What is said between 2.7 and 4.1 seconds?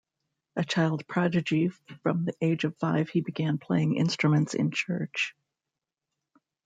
five, he began playing